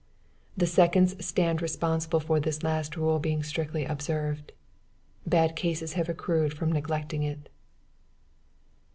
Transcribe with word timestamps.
"The 0.57 0.65
seconds 0.65 1.23
stand 1.23 1.61
responsible 1.61 2.19
for 2.19 2.39
this 2.39 2.63
last 2.63 2.97
rule 2.97 3.19
being 3.19 3.43
strictly 3.43 3.85
observed; 3.85 4.51
bad 5.27 5.55
cases 5.55 5.93
have 5.93 6.09
accrued 6.09 6.53
from 6.55 6.71
neglecting 6.71 7.21
it." 7.21 7.49